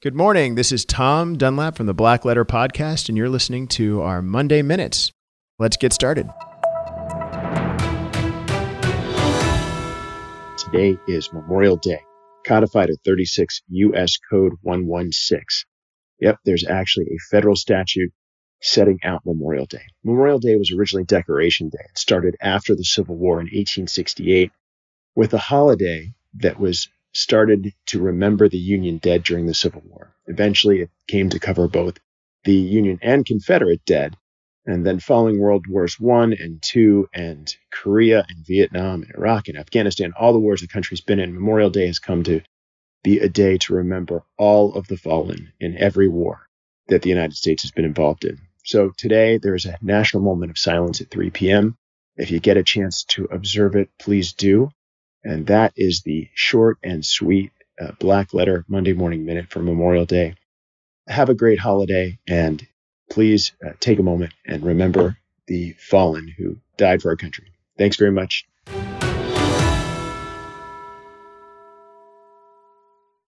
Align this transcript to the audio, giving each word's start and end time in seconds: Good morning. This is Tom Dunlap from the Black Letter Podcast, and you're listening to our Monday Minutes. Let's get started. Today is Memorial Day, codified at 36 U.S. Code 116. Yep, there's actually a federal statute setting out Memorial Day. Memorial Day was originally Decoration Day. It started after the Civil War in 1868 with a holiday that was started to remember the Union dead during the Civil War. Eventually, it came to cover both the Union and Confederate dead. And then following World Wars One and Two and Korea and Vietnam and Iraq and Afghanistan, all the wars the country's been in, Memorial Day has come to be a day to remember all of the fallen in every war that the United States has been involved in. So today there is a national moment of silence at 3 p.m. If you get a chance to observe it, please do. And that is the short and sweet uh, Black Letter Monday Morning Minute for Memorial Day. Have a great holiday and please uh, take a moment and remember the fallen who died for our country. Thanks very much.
Good 0.00 0.14
morning. 0.14 0.54
This 0.54 0.70
is 0.70 0.84
Tom 0.84 1.36
Dunlap 1.36 1.76
from 1.76 1.86
the 1.86 1.92
Black 1.92 2.24
Letter 2.24 2.44
Podcast, 2.44 3.08
and 3.08 3.18
you're 3.18 3.28
listening 3.28 3.66
to 3.66 4.00
our 4.00 4.22
Monday 4.22 4.62
Minutes. 4.62 5.10
Let's 5.58 5.76
get 5.76 5.92
started. 5.92 6.30
Today 10.56 10.96
is 11.08 11.32
Memorial 11.32 11.78
Day, 11.78 11.98
codified 12.46 12.90
at 12.90 12.98
36 13.04 13.60
U.S. 13.70 14.18
Code 14.30 14.52
116. 14.62 15.40
Yep, 16.20 16.38
there's 16.44 16.64
actually 16.64 17.06
a 17.06 17.18
federal 17.28 17.56
statute 17.56 18.12
setting 18.62 19.00
out 19.02 19.22
Memorial 19.26 19.66
Day. 19.66 19.82
Memorial 20.04 20.38
Day 20.38 20.54
was 20.54 20.70
originally 20.70 21.06
Decoration 21.06 21.70
Day. 21.70 21.86
It 21.88 21.98
started 21.98 22.36
after 22.40 22.76
the 22.76 22.84
Civil 22.84 23.16
War 23.16 23.40
in 23.40 23.46
1868 23.46 24.52
with 25.16 25.34
a 25.34 25.38
holiday 25.38 26.14
that 26.34 26.60
was 26.60 26.88
started 27.18 27.72
to 27.86 28.00
remember 28.00 28.48
the 28.48 28.58
Union 28.58 28.98
dead 28.98 29.24
during 29.24 29.46
the 29.46 29.54
Civil 29.54 29.82
War. 29.84 30.14
Eventually, 30.26 30.80
it 30.82 30.90
came 31.08 31.28
to 31.30 31.40
cover 31.40 31.68
both 31.68 31.98
the 32.44 32.54
Union 32.54 32.98
and 33.02 33.26
Confederate 33.26 33.84
dead. 33.84 34.16
And 34.64 34.86
then 34.86 35.00
following 35.00 35.38
World 35.38 35.66
Wars 35.66 35.98
One 35.98 36.32
and 36.32 36.62
Two 36.62 37.08
and 37.14 37.52
Korea 37.72 38.24
and 38.28 38.46
Vietnam 38.46 39.02
and 39.02 39.14
Iraq 39.14 39.48
and 39.48 39.58
Afghanistan, 39.58 40.12
all 40.18 40.32
the 40.32 40.38
wars 40.38 40.60
the 40.60 40.68
country's 40.68 41.00
been 41.00 41.18
in, 41.18 41.34
Memorial 41.34 41.70
Day 41.70 41.86
has 41.86 41.98
come 41.98 42.22
to 42.24 42.42
be 43.02 43.18
a 43.18 43.28
day 43.28 43.58
to 43.58 43.74
remember 43.74 44.22
all 44.36 44.74
of 44.74 44.86
the 44.88 44.96
fallen 44.96 45.52
in 45.60 45.76
every 45.78 46.08
war 46.08 46.46
that 46.88 47.02
the 47.02 47.08
United 47.08 47.34
States 47.34 47.62
has 47.62 47.70
been 47.70 47.84
involved 47.84 48.24
in. 48.24 48.38
So 48.64 48.92
today 48.96 49.38
there 49.38 49.54
is 49.54 49.66
a 49.66 49.78
national 49.80 50.22
moment 50.22 50.50
of 50.50 50.58
silence 50.58 51.00
at 51.00 51.10
3 51.10 51.30
p.m. 51.30 51.76
If 52.16 52.30
you 52.30 52.40
get 52.40 52.56
a 52.56 52.62
chance 52.62 53.04
to 53.04 53.24
observe 53.30 53.76
it, 53.76 53.88
please 53.98 54.32
do. 54.34 54.70
And 55.24 55.46
that 55.48 55.72
is 55.76 56.02
the 56.02 56.28
short 56.34 56.78
and 56.82 57.04
sweet 57.04 57.52
uh, 57.80 57.92
Black 57.98 58.34
Letter 58.34 58.64
Monday 58.68 58.92
Morning 58.92 59.24
Minute 59.24 59.50
for 59.50 59.60
Memorial 59.60 60.04
Day. 60.04 60.34
Have 61.08 61.28
a 61.28 61.34
great 61.34 61.58
holiday 61.58 62.18
and 62.26 62.66
please 63.10 63.52
uh, 63.64 63.72
take 63.80 63.98
a 63.98 64.02
moment 64.02 64.32
and 64.46 64.62
remember 64.62 65.16
the 65.46 65.74
fallen 65.78 66.28
who 66.28 66.58
died 66.76 67.02
for 67.02 67.10
our 67.10 67.16
country. 67.16 67.46
Thanks 67.78 67.96
very 67.96 68.12
much. 68.12 68.46